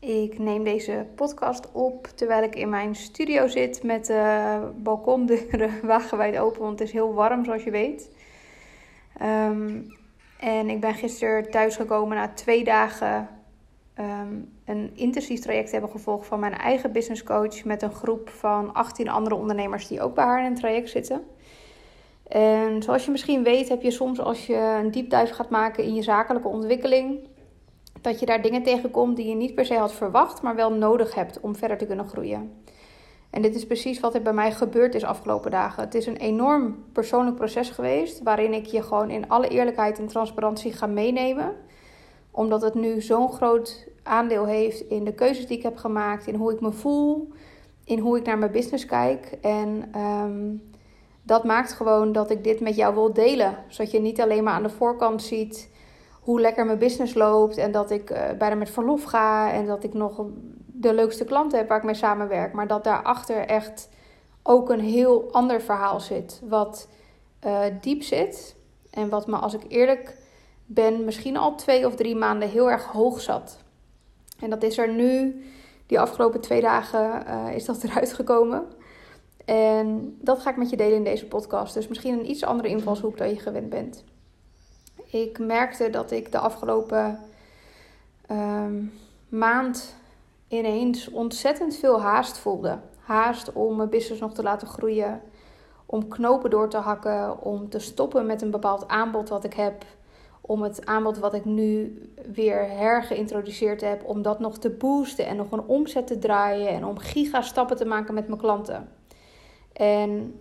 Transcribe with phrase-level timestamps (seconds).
[0.00, 6.38] Ik neem deze podcast op terwijl ik in mijn studio zit met de balkondeuren wagenwijd
[6.38, 8.10] open, want het is heel warm zoals je weet.
[9.22, 9.86] Um,
[10.38, 13.28] en ik ben gisteren thuisgekomen na twee dagen
[13.98, 18.74] um, een intensief traject hebben gevolgd van mijn eigen business coach met een groep van
[18.74, 21.24] 18 andere ondernemers die ook bij haar in een traject zitten.
[22.28, 25.84] En zoals je misschien weet, heb je soms als je een deep dive gaat maken
[25.84, 27.18] in je zakelijke ontwikkeling,
[28.00, 31.14] dat je daar dingen tegenkomt die je niet per se had verwacht, maar wel nodig
[31.14, 32.52] hebt om verder te kunnen groeien.
[33.30, 35.82] En dit is precies wat er bij mij gebeurd is afgelopen dagen.
[35.82, 40.06] Het is een enorm persoonlijk proces geweest, waarin ik je gewoon in alle eerlijkheid en
[40.06, 41.54] transparantie ga meenemen.
[42.30, 46.34] Omdat het nu zo'n groot aandeel heeft in de keuzes die ik heb gemaakt, in
[46.34, 47.28] hoe ik me voel,
[47.84, 49.38] in hoe ik naar mijn business kijk.
[49.40, 50.56] En ehm,
[51.22, 53.56] dat maakt gewoon dat ik dit met jou wil delen.
[53.68, 55.70] Zodat je niet alleen maar aan de voorkant ziet
[56.20, 59.84] hoe lekker mijn business loopt en dat ik uh, bijna met verlof ga en dat
[59.84, 60.24] ik nog
[60.66, 63.88] de leukste klanten heb waar ik mee samenwerk, maar dat daarachter echt
[64.42, 66.88] ook een heel ander verhaal zit, wat
[67.46, 68.56] uh, diep zit
[68.90, 70.16] en wat me, als ik eerlijk
[70.66, 73.58] ben, misschien al twee of drie maanden heel erg hoog zat.
[74.40, 75.42] En dat is er nu,
[75.86, 78.64] die afgelopen twee dagen, uh, is dat eruit gekomen.
[79.44, 81.74] En dat ga ik met je delen in deze podcast.
[81.74, 84.04] Dus misschien een iets andere invalshoek dan je gewend bent.
[85.10, 87.18] Ik merkte dat ik de afgelopen
[88.30, 88.64] uh,
[89.28, 89.96] maand
[90.48, 92.78] ineens ontzettend veel haast voelde.
[92.98, 95.22] Haast om mijn business nog te laten groeien,
[95.86, 99.84] om knopen door te hakken, om te stoppen met een bepaald aanbod wat ik heb,
[100.40, 105.36] om het aanbod wat ik nu weer hergeïntroduceerd heb, om dat nog te boosten en
[105.36, 108.88] nog een omzet te draaien en om gigastappen te maken met mijn klanten.
[109.72, 110.40] En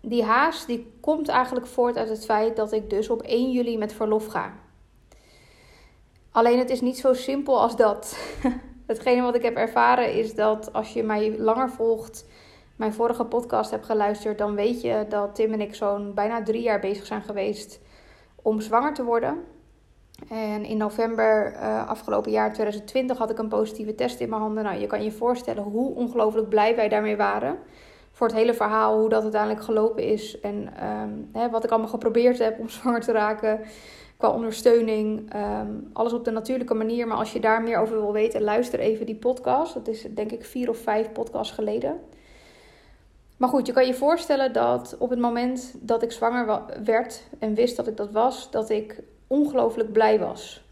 [0.00, 3.78] die haast die komt eigenlijk voort uit het feit dat ik dus op 1 juli
[3.78, 4.52] met verlof ga.
[6.30, 8.18] Alleen het is niet zo simpel als dat.
[8.86, 12.26] Hetgene wat ik heb ervaren is dat als je mij langer volgt,
[12.76, 16.62] mijn vorige podcast hebt geluisterd, dan weet je dat Tim en ik zo'n bijna drie
[16.62, 17.80] jaar bezig zijn geweest
[18.42, 19.44] om zwanger te worden.
[20.28, 24.64] En in november uh, afgelopen jaar 2020 had ik een positieve test in mijn handen.
[24.64, 27.58] Nou, je kan je voorstellen hoe ongelooflijk blij wij daarmee waren.
[28.20, 30.40] Voor het hele verhaal, hoe dat uiteindelijk gelopen is.
[30.40, 33.60] En um, hè, wat ik allemaal geprobeerd heb om zwanger te raken
[34.16, 35.34] qua ondersteuning.
[35.34, 37.06] Um, alles op de natuurlijke manier.
[37.06, 39.74] Maar als je daar meer over wil weten, luister even die podcast.
[39.74, 42.00] Dat is denk ik vier of vijf podcasts geleden.
[43.36, 47.54] Maar goed, je kan je voorstellen dat op het moment dat ik zwanger werd en
[47.54, 50.64] wist dat ik dat was, dat ik ongelooflijk blij was.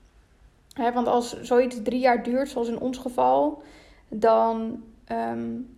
[0.94, 3.62] want als zoiets drie jaar duurt, zoals in ons geval,
[4.09, 4.82] dan,
[5.12, 5.76] um,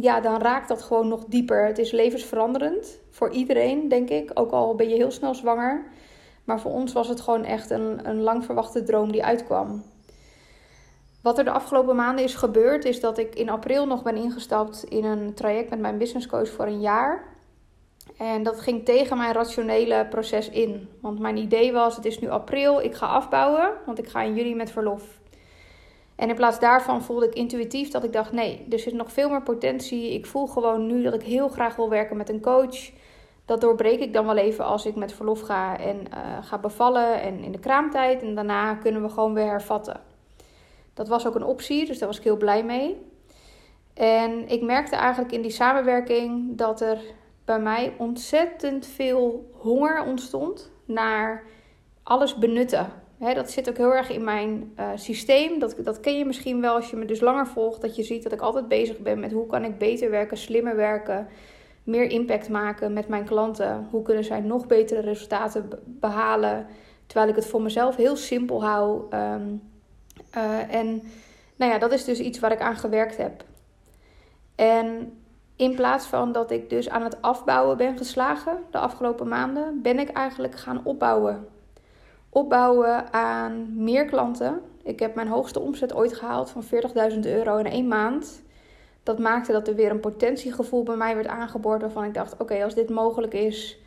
[0.00, 1.66] ja, dan raakt dat gewoon nog dieper.
[1.66, 4.30] Het is levensveranderend voor iedereen, denk ik.
[4.34, 5.84] Ook al ben je heel snel zwanger.
[6.44, 9.82] Maar voor ons was het gewoon echt een, een lang verwachte droom die uitkwam.
[11.22, 14.84] Wat er de afgelopen maanden is gebeurd, is dat ik in april nog ben ingestapt
[14.84, 17.24] in een traject met mijn business coach voor een jaar.
[18.18, 20.88] En dat ging tegen mijn rationele proces in.
[21.00, 24.34] Want mijn idee was: het is nu april, ik ga afbouwen, want ik ga in
[24.34, 25.18] juli met verlof.
[26.18, 29.30] En in plaats daarvan voelde ik intuïtief dat ik dacht: nee, er zit nog veel
[29.30, 30.14] meer potentie.
[30.14, 32.90] Ik voel gewoon nu dat ik heel graag wil werken met een coach
[33.48, 37.20] dat doorbreek ik dan wel even als ik met verlof ga en uh, ga bevallen
[37.20, 38.22] en in de kraamtijd.
[38.22, 40.00] En daarna kunnen we gewoon weer hervatten.
[40.94, 43.00] Dat was ook een optie, dus daar was ik heel blij mee.
[43.94, 46.98] En ik merkte eigenlijk in die samenwerking dat er
[47.44, 51.44] bij mij ontzettend veel honger ontstond naar
[52.02, 52.92] alles benutten.
[53.18, 55.58] Dat zit ook heel erg in mijn uh, systeem.
[55.58, 57.80] Dat, dat ken je misschien wel als je me dus langer volgt.
[57.80, 60.76] Dat je ziet dat ik altijd bezig ben met hoe kan ik beter werken, slimmer
[60.76, 61.28] werken
[61.88, 63.86] meer impact maken met mijn klanten?
[63.90, 66.66] Hoe kunnen zij nog betere resultaten behalen?
[67.06, 69.02] Terwijl ik het voor mezelf heel simpel hou.
[69.10, 69.46] Ehm,
[70.30, 71.02] eh, en
[71.56, 73.44] nou ja, dat is dus iets waar ik aan gewerkt heb.
[74.54, 75.18] En
[75.56, 79.98] in plaats van dat ik dus aan het afbouwen ben geslagen de afgelopen maanden, ben
[79.98, 81.48] ik eigenlijk gaan opbouwen.
[82.30, 84.60] Opbouwen aan meer klanten.
[84.82, 86.64] Ik heb mijn hoogste omzet ooit gehaald van
[87.12, 88.42] 40.000 euro in één maand
[89.08, 91.80] dat maakte dat er weer een potentiegevoel bij mij werd aangeboord.
[91.80, 93.78] Waarvan ik dacht: oké, als dit mogelijk is.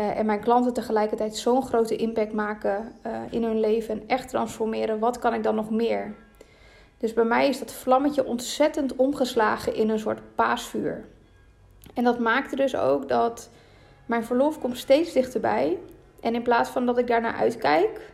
[0.00, 4.28] Uh, en mijn klanten tegelijkertijd zo'n grote impact maken uh, in hun leven en echt
[4.28, 6.14] transformeren, wat kan ik dan nog meer?
[6.98, 11.04] Dus bij mij is dat vlammetje ontzettend omgeslagen in een soort paasvuur.
[11.94, 13.50] En dat maakte dus ook dat
[14.06, 15.78] mijn verlof komt steeds dichterbij.
[16.20, 18.12] En in plaats van dat ik daarnaar uitkijk,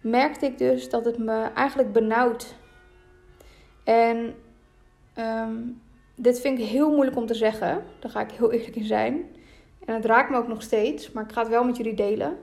[0.00, 2.54] merkte ik dus dat het me eigenlijk benauwt.
[3.84, 4.34] En
[5.18, 5.82] Um,
[6.14, 7.84] dit vind ik heel moeilijk om te zeggen.
[7.98, 9.24] Daar ga ik heel eerlijk in zijn.
[9.84, 12.38] En het raakt me ook nog steeds, maar ik ga het wel met jullie delen.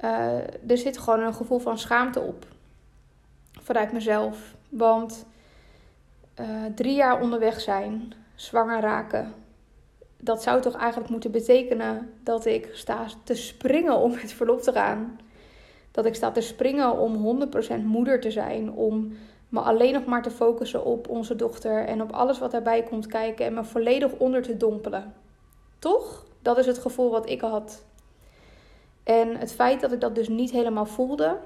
[0.00, 2.46] Uh, er zit gewoon een gevoel van schaamte op.
[3.62, 4.54] Vanuit mezelf.
[4.68, 5.26] Want
[6.40, 9.34] uh, drie jaar onderweg zijn, zwanger raken,
[10.24, 14.72] dat zou toch eigenlijk moeten betekenen dat ik sta te springen om met verlof te
[14.72, 15.20] gaan.
[15.90, 17.40] Dat ik sta te springen om
[17.80, 18.72] 100% moeder te zijn.
[18.72, 19.12] Om
[19.48, 23.06] me alleen nog maar te focussen op onze dochter en op alles wat daarbij komt
[23.06, 25.14] kijken en me volledig onder te dompelen.
[25.78, 26.24] Toch?
[26.42, 27.84] Dat is het gevoel wat ik had.
[29.04, 31.36] En het feit dat ik dat dus niet helemaal voelde,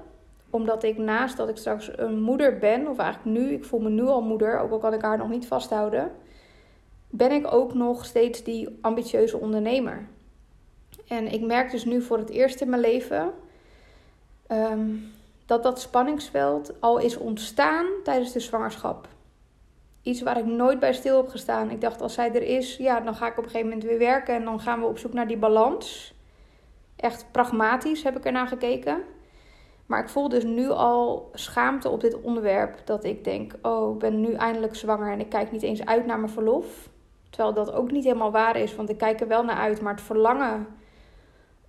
[0.49, 3.89] omdat ik naast dat ik straks een moeder ben, of eigenlijk nu, ik voel me
[3.89, 6.11] nu al moeder, ook al kan ik haar nog niet vasthouden,
[7.09, 10.07] ben ik ook nog steeds die ambitieuze ondernemer.
[11.07, 13.33] En ik merk dus nu voor het eerst in mijn leven
[14.47, 14.95] ehm,
[15.45, 19.07] dat dat spanningsveld al is ontstaan tijdens de zwangerschap.
[20.01, 21.69] Iets waar ik nooit bij stil heb gestaan.
[21.69, 23.99] Ik dacht, als zij er is, ja, dan ga ik op een gegeven moment weer
[23.99, 26.13] werken en dan gaan we op zoek naar die balans.
[26.95, 29.03] Echt pragmatisch heb ik ernaar gekeken.
[29.85, 32.81] Maar ik voel dus nu al schaamte op dit onderwerp.
[32.85, 36.05] Dat ik denk, oh, ik ben nu eindelijk zwanger en ik kijk niet eens uit
[36.05, 36.89] naar mijn verlof.
[37.29, 39.81] Terwijl dat ook niet helemaal waar is, want ik kijk er wel naar uit.
[39.81, 40.67] Maar het verlangen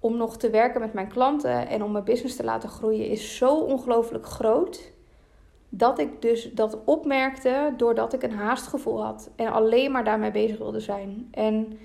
[0.01, 3.37] om nog te werken met mijn klanten en om mijn business te laten groeien is
[3.37, 4.93] zo ongelooflijk groot.
[5.69, 9.31] Dat ik dus dat opmerkte doordat ik een haastgevoel had.
[9.37, 11.29] En alleen maar daarmee bezig wilde zijn.
[11.31, 11.79] En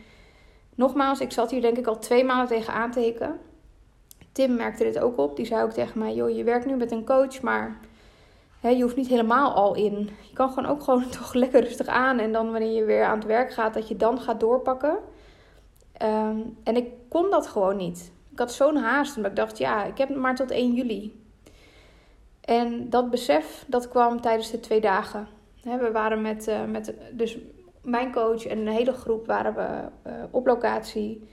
[0.75, 3.39] nogmaals, ik zat hier denk ik al twee maanden tegen aan te hikken.
[4.31, 5.35] Tim merkte dit ook op.
[5.35, 7.79] Die zei ook tegen mij: Joh, je werkt nu met een coach, maar
[8.69, 10.09] je hoeft niet helemaal al in.
[10.29, 12.19] Je kan gewoon ook gewoon toch lekker rustig aan.
[12.19, 14.97] En dan wanneer je weer aan het werk gaat, dat je dan gaat doorpakken.
[15.97, 18.11] Ehm, en ik kon dat gewoon niet.
[18.31, 21.23] Ik had zo'n haast, omdat ik dacht: ja, ik heb maar tot 1 juli.
[22.41, 25.27] En dat besef, dat kwam tijdens de twee dagen.
[25.63, 27.37] We waren met, uh, met dus
[27.81, 31.27] mijn coach en een hele groep waren we uh, op locatie.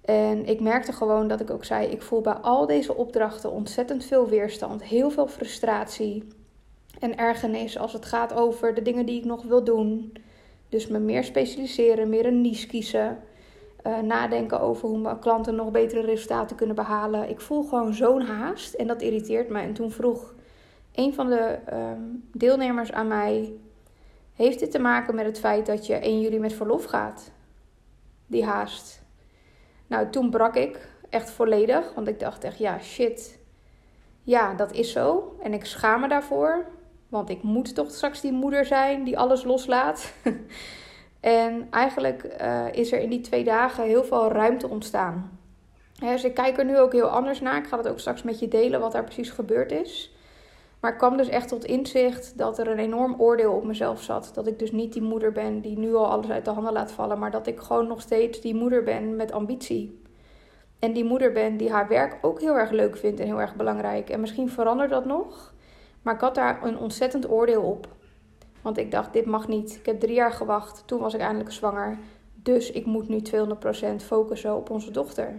[0.00, 4.04] En ik merkte gewoon dat ik ook zei: ik voel bij al deze opdrachten ontzettend
[4.04, 6.26] veel weerstand, heel veel frustratie
[7.00, 10.12] en ergernis als het gaat over de dingen die ik nog wil doen.
[10.68, 13.18] Dus me meer specialiseren, meer een niche kiezen.
[13.86, 17.28] Uh, nadenken over hoe mijn klanten nog betere resultaten kunnen behalen.
[17.28, 19.60] Ik voel gewoon zo'n haast en dat irriteert me.
[19.60, 20.34] En toen vroeg
[20.94, 23.52] een van de um, deelnemers aan mij:
[24.34, 27.30] Heeft dit te maken met het feit dat je 1 juli met verlof gaat?
[28.26, 29.02] Die haast.
[29.86, 33.38] Nou, toen brak ik echt volledig, want ik dacht echt, ja, shit.
[34.22, 35.36] Ja, dat is zo.
[35.42, 36.66] En ik schaam me daarvoor,
[37.10, 40.12] want ik moet toch straks die moeder zijn die alles loslaat.
[41.20, 45.38] en eigenlijk uh, is er in die twee dagen heel veel ruimte ontstaan.
[45.98, 47.56] dus ik kijk er nu ook heel anders naar.
[47.56, 50.14] Ik ga het ook straks met je delen wat daar precies gebeurd is.
[50.80, 54.30] Maar ik kwam dus echt tot inzicht dat er een enorm oordeel op mezelf zat.
[54.34, 56.92] Dat ik dus niet die moeder ben die nu al alles uit de handen laat
[56.92, 60.02] vallen, maar dat ik gewoon nog steeds die moeder ben met ambitie.
[60.78, 63.54] En die moeder ben die haar werk ook heel erg leuk vindt en heel erg
[63.54, 64.10] belangrijk.
[64.10, 65.54] En misschien verandert dat nog,
[66.02, 67.88] maar ik had daar een ontzettend oordeel op.
[68.62, 69.76] Want ik dacht, dit mag niet.
[69.76, 71.98] Ik heb drie jaar gewacht, toen was ik eindelijk zwanger.
[72.34, 75.34] Dus ik moet nu 200% focussen op onze dochter.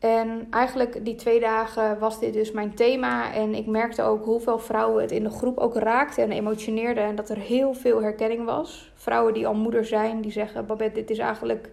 [0.00, 3.32] En eigenlijk die twee dagen was dit dus mijn thema.
[3.32, 7.00] En ik merkte ook hoeveel vrouwen het in de groep ook raakte en emotioneerde.
[7.00, 8.92] En dat er heel veel herkenning was.
[8.94, 11.70] Vrouwen die al moeder zijn, die zeggen: Babette, dit is eigenlijk.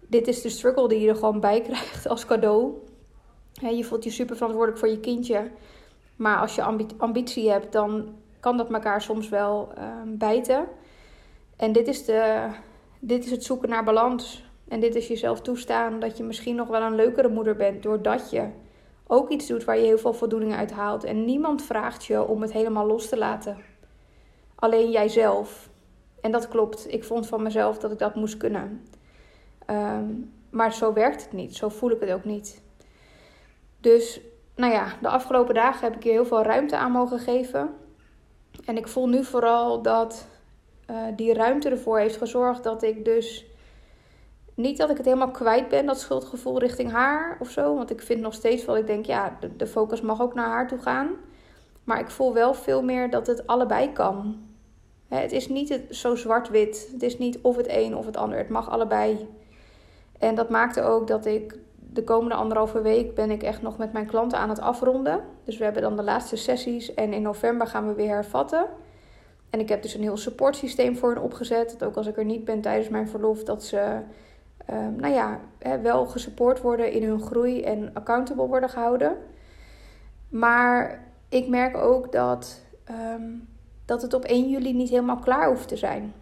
[0.00, 2.72] Dit is de struggle die je er gewoon bij krijgt als cadeau.
[3.52, 5.50] je voelt je super verantwoordelijk voor je kindje.
[6.16, 6.62] Maar als je
[6.98, 10.66] ambitie hebt, dan kan dat elkaar soms wel ehm, bijten.
[11.56, 12.50] En dit is, de,
[13.00, 14.44] dit is het zoeken naar balans.
[14.68, 18.30] En dit is jezelf toestaan dat je misschien nog wel een leukere moeder bent, doordat
[18.30, 18.48] je
[19.06, 21.04] ook iets doet waar je heel veel voldoening uit haalt.
[21.04, 23.56] En niemand vraagt je om het helemaal los te laten.
[24.54, 25.70] Alleen jijzelf.
[26.20, 26.92] En dat klopt.
[26.92, 28.86] Ik vond van mezelf dat ik dat moest kunnen.
[29.66, 30.14] Ehm,
[30.50, 31.56] maar zo werkt het niet.
[31.56, 32.62] Zo voel ik het ook niet.
[33.80, 34.20] Dus,
[34.56, 37.74] nou ja, de afgelopen dagen heb ik hier heel veel ruimte aan mogen geven.
[38.64, 40.26] En ik voel nu vooral dat
[40.90, 43.46] uh, die ruimte ervoor heeft gezorgd dat ik dus
[44.54, 47.76] niet dat ik het helemaal kwijt ben, dat schuldgevoel richting haar of zo.
[47.76, 50.48] Want ik vind nog steeds wel, ik denk, ja, de, de focus mag ook naar
[50.48, 51.10] haar toe gaan.
[51.84, 54.36] Maar ik voel wel veel meer dat het allebei kan.
[55.08, 56.88] het is niet zo zwart-wit.
[56.92, 58.38] Het is niet of het een of het ander.
[58.38, 59.28] Het mag allebei.
[60.18, 61.58] En dat maakte ook dat ik
[61.96, 65.20] de komende anderhalve week ben ik echt nog met mijn klanten aan het afronden.
[65.44, 68.66] Dus we hebben dan de laatste sessies en in november gaan we weer hervatten.
[69.50, 71.70] En ik heb dus een heel supportsysteem voor hen opgezet.
[71.78, 74.00] Dat ook als ik er niet ben tijdens mijn verlof, dat ze
[74.70, 75.40] um, nou ja,
[75.82, 79.16] wel gesupport worden in hun groei en accountable worden gehouden.
[80.28, 83.32] Maar ik merk ook dat, ehm,
[83.84, 86.14] dat het op 1 juli niet helemaal klaar hoeft te zijn.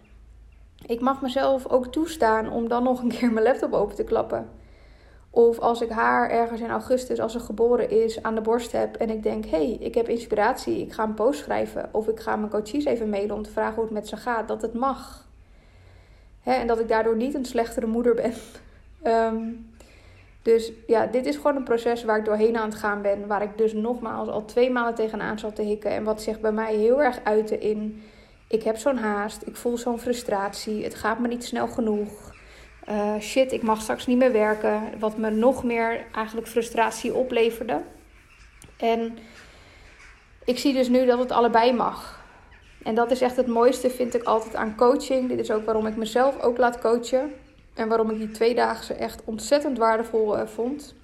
[0.87, 4.49] Ik mag mezelf ook toestaan om dan nog een keer mijn laptop open te klappen.
[5.35, 8.97] Of als ik haar ergens in augustus, als ze geboren is, aan de borst heb
[8.97, 11.89] en ik denk: hé, hey, ik heb inspiratie, ik ga een post schrijven.
[11.93, 14.49] Of ik ga mijn coaches even mailen om te vragen hoe het met ze gaat.
[14.49, 15.27] Dat het mag.
[16.41, 18.33] Hè, en dat ik daardoor niet een slechtere moeder ben.
[19.03, 19.43] Ehm,
[20.43, 23.27] dus ja, dit is gewoon een proces waar ik doorheen aan het gaan ben.
[23.27, 25.91] Waar ik dus nogmaals al twee maanden tegenaan zat te hikken.
[25.91, 28.03] En wat zich bij mij heel erg uitte in:
[28.49, 32.34] ik heb zo'n haast, ik voel zo'n frustratie, het gaat me niet snel genoeg.
[32.89, 34.99] Uh, shit, ik mag straks niet meer werken.
[34.99, 37.81] Wat me nog meer eigenlijk frustratie opleverde.
[38.77, 39.19] En
[40.45, 42.23] ik zie dus nu dat het allebei mag.
[42.83, 45.29] En dat is echt het mooiste, vind ik altijd aan coaching.
[45.29, 47.33] Dit is ook waarom ik mezelf ook laat coachen.
[47.75, 50.95] En waarom ik die tweedaagse echt ontzettend waardevol uh, vond.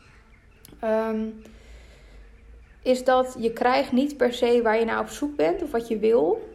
[0.85, 1.43] Um,
[2.83, 5.89] is dat je krijgt niet per se waar je naar op zoek bent of wat
[5.89, 6.49] je wil.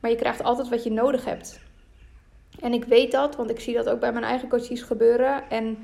[0.00, 1.60] Maar je krijgt altijd wat je nodig hebt.
[2.60, 5.50] En ik weet dat, want ik zie dat ook bij mijn eigen coaches gebeuren.
[5.50, 5.78] En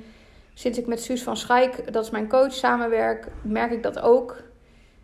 [0.55, 4.43] sinds ik met Suus van Schaik, dat is mijn coach, samenwerk, merk ik dat ook.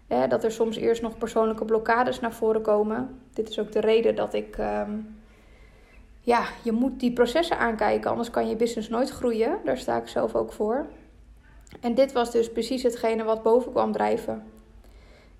[0.07, 3.21] Hè, dat er soms eerst nog persoonlijke blokkades naar voren komen.
[3.33, 4.59] Dit is ook de reden dat ik.
[4.59, 5.21] Um,
[6.25, 9.59] ja, je moet die processen aankijken, anders kan je business nooit groeien.
[9.65, 10.87] Daar sta ik zelf ook voor.
[11.81, 14.43] En dit was dus precies hetgene wat boven kwam drijven.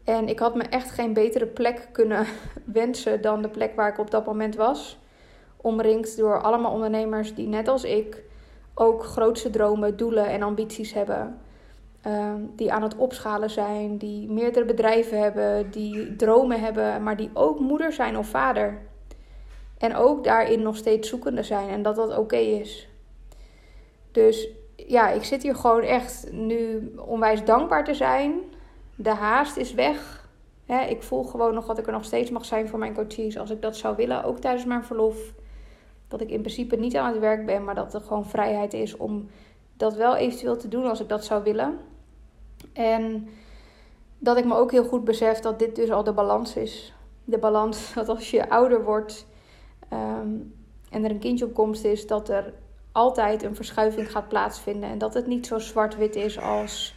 [0.05, 2.27] En ik had me echt geen betere plek kunnen
[2.65, 5.01] wensen dan de plek waar ik op dat moment was
[5.63, 8.23] omringd door allemaal ondernemers die net als ik
[8.75, 11.41] ook grootste dromen, doelen en ambities hebben.
[12.03, 17.31] Ehm, die aan het opschalen zijn, die meerdere bedrijven hebben, die dromen hebben, maar die
[17.35, 18.79] ook moeder zijn of vader.
[19.79, 22.89] En ook daarin nog steeds zoekende zijn en dat dat oké is.
[24.13, 28.41] Dus ja, ik zit hier gewoon echt nu onwijs dankbaar te zijn.
[28.95, 30.21] De haast is weg.
[30.89, 33.51] ik voel gewoon nog dat ik er nog steeds mag zijn voor mijn coaches als
[33.51, 35.33] ik dat zou willen, ook tijdens mijn verlof
[36.13, 38.97] dat ik in principe niet aan het werk ben, maar dat er gewoon vrijheid is
[38.97, 39.29] om
[39.77, 41.79] dat wel eventueel te doen als ik dat zou willen.
[42.73, 43.29] En
[44.19, 46.95] dat ik me ook heel goed besef dat dit dus al de balans is.
[47.25, 49.27] De balans dat als je ouder wordt
[49.89, 50.31] ehm,
[50.91, 52.53] en er een kindje op komst is, dat er
[52.93, 54.91] altijd een verschuiving gaat plaatsvinden.
[54.91, 56.95] En dat het niet zo zwart-wit is als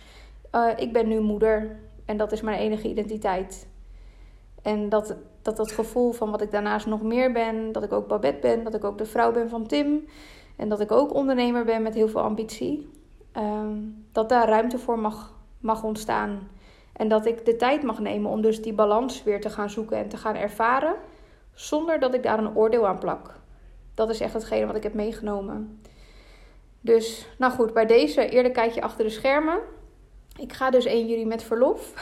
[0.55, 3.67] uh, ik ben nu moeder en dat is mijn enige identiteit.
[4.61, 8.07] En dat dat dat gevoel van wat ik daarnaast nog meer ben, dat ik ook
[8.07, 10.05] Babette ben, dat ik ook de vrouw ben van Tim
[10.55, 12.89] en dat ik ook ondernemer ben met heel veel ambitie,
[13.31, 13.77] ehm,
[14.11, 16.49] dat daar ruimte voor mag, mag ontstaan.
[16.93, 19.97] En dat ik de tijd mag nemen om dus die balans weer te gaan zoeken
[19.97, 20.95] en te gaan ervaren,
[21.53, 23.39] zonder dat ik daar een oordeel aan plak.
[23.93, 25.81] Dat is echt hetgene wat ik heb meegenomen.
[26.81, 29.59] Dus, nou goed, bij deze eerder kijkje achter de schermen.
[30.37, 31.93] Ik ga dus 1 juli met verlof.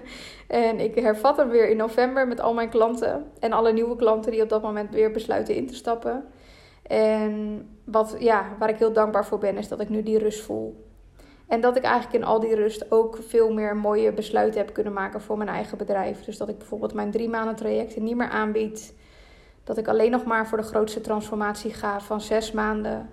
[0.46, 3.30] en ik hervat hem weer in november met al mijn klanten.
[3.38, 6.24] En alle nieuwe klanten die op dat moment weer besluiten in te stappen.
[6.82, 10.40] En wat, ja, waar ik heel dankbaar voor ben, is dat ik nu die rust
[10.40, 10.90] voel.
[11.48, 14.92] En dat ik eigenlijk in al die rust ook veel meer mooie besluiten heb kunnen
[14.92, 16.24] maken voor mijn eigen bedrijf.
[16.24, 18.94] Dus dat ik bijvoorbeeld mijn drie maanden trajecten niet meer aanbied.
[19.64, 23.10] Dat ik alleen nog maar voor de grootste transformatie ga van zes maanden.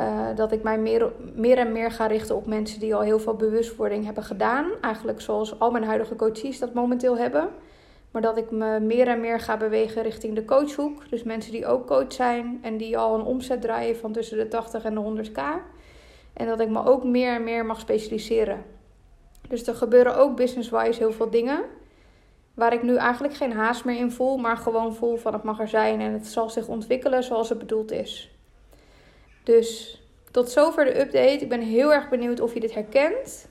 [0.00, 3.20] Uh, dat ik mij meer, meer en meer ga richten op mensen die al heel
[3.20, 4.70] veel bewustwording hebben gedaan.
[4.80, 7.48] Eigenlijk zoals al mijn huidige coaches dat momenteel hebben.
[8.10, 11.10] Maar dat ik me meer en meer ga bewegen richting de coachhoek.
[11.10, 14.48] Dus mensen die ook coach zijn en die al een omzet draaien van tussen de
[14.48, 15.40] 80 en de 100k.
[16.32, 18.64] En dat ik me ook meer en meer mag specialiseren.
[19.48, 21.64] Dus er gebeuren ook business-wise heel veel dingen.
[22.54, 25.60] Waar ik nu eigenlijk geen haast meer in voel, maar gewoon voel van het mag
[25.60, 28.39] er zijn en het zal zich ontwikkelen zoals het bedoeld is.
[29.42, 31.38] Dus tot zover de update.
[31.38, 33.48] Ik ben heel erg benieuwd of je dit herkent.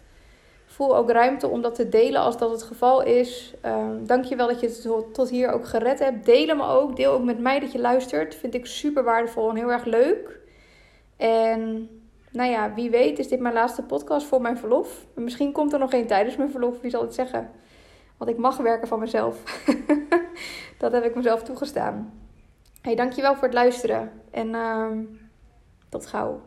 [0.65, 3.53] Voel ook ruimte om dat te delen als dat het geval is.
[3.65, 6.25] Um, Dank je wel dat je het tot hier ook gered hebt.
[6.25, 6.95] Deel hem ook.
[6.95, 8.35] Deel ook met mij dat je luistert.
[8.35, 10.39] Vind ik super waardevol en heel erg leuk.
[11.17, 11.89] En
[12.31, 15.05] nou ja, wie weet is dit mijn laatste podcast voor mijn verlof.
[15.15, 17.51] Misschien komt er nog geen tijdens mijn verlof, wie zal het zeggen.
[18.17, 19.63] Want ik mag werken van mezelf.
[20.77, 22.13] dat heb ik mezelf toegestaan.
[22.81, 24.11] Hey, dankjewel voor het luisteren.
[24.31, 24.47] En...
[24.47, 24.87] Uh,
[25.89, 26.41] tot gauw.